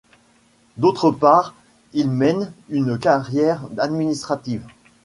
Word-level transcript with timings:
D'autre 0.77 1.11
part, 1.11 1.53
il 1.93 2.09
mène 2.09 2.51
une 2.71 2.97
carrière 2.97 3.61
administrative. 3.77 4.65